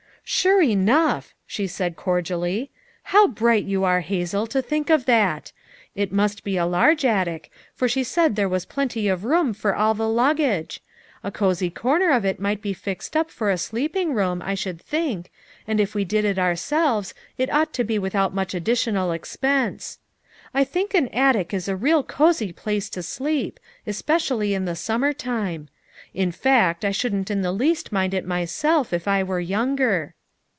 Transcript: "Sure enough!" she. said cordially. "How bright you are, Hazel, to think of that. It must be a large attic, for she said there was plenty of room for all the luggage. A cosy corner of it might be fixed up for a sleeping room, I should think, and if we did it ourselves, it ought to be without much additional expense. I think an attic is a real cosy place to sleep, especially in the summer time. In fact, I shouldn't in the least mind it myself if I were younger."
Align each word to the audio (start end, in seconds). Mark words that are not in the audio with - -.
"Sure 0.23 0.61
enough!" 0.61 1.35
she. 1.45 1.67
said 1.67 1.97
cordially. 1.97 2.71
"How 3.03 3.27
bright 3.27 3.65
you 3.65 3.83
are, 3.83 3.99
Hazel, 3.99 4.47
to 4.47 4.61
think 4.61 4.89
of 4.89 5.03
that. 5.05 5.51
It 5.93 6.13
must 6.13 6.45
be 6.45 6.55
a 6.55 6.65
large 6.65 7.03
attic, 7.03 7.51
for 7.75 7.89
she 7.89 8.05
said 8.05 8.35
there 8.37 8.47
was 8.47 8.63
plenty 8.63 9.09
of 9.09 9.25
room 9.25 9.53
for 9.53 9.75
all 9.75 9.93
the 9.93 10.07
luggage. 10.07 10.79
A 11.21 11.31
cosy 11.31 11.69
corner 11.69 12.11
of 12.11 12.23
it 12.23 12.39
might 12.39 12.61
be 12.61 12.71
fixed 12.71 13.17
up 13.17 13.29
for 13.29 13.49
a 13.49 13.57
sleeping 13.57 14.13
room, 14.13 14.41
I 14.41 14.53
should 14.55 14.79
think, 14.79 15.29
and 15.67 15.81
if 15.81 15.93
we 15.93 16.05
did 16.05 16.23
it 16.23 16.39
ourselves, 16.39 17.13
it 17.37 17.51
ought 17.53 17.73
to 17.73 17.83
be 17.83 17.99
without 17.99 18.33
much 18.33 18.53
additional 18.53 19.11
expense. 19.11 19.99
I 20.53 20.63
think 20.63 20.93
an 20.93 21.09
attic 21.09 21.53
is 21.53 21.67
a 21.67 21.75
real 21.75 22.03
cosy 22.03 22.53
place 22.53 22.89
to 22.91 23.03
sleep, 23.03 23.59
especially 23.85 24.53
in 24.53 24.63
the 24.63 24.77
summer 24.77 25.11
time. 25.11 25.67
In 26.13 26.31
fact, 26.31 26.85
I 26.85 26.91
shouldn't 26.91 27.29
in 27.29 27.41
the 27.41 27.51
least 27.51 27.91
mind 27.91 28.13
it 28.13 28.25
myself 28.25 28.93
if 28.93 29.09
I 29.09 29.23
were 29.23 29.39
younger." 29.41 30.13